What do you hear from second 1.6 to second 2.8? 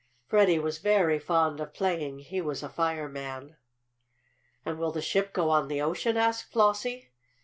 playing he was a